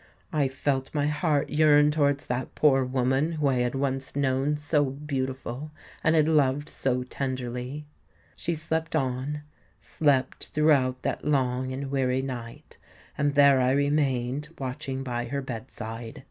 [0.33, 4.83] I felt my heart yearn towards that poor woman whom I had once known so
[4.85, 5.69] beautiful
[6.03, 7.85] and had loved so tenderly.
[8.35, 12.79] She slept on,—slept throughout that long and weary night;
[13.15, 16.19] and there I remained, watching by her bed side.